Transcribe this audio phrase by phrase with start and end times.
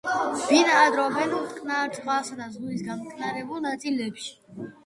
[0.51, 4.35] ბინადრობენ მტკნარ წყალსა და ზღვის გამტკნარებულ ნაწილებში.